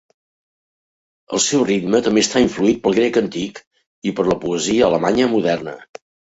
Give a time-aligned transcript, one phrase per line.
[1.37, 3.63] El seu ritme també està influït pel grec antic
[4.13, 5.81] i per la poesia alemanya moderna.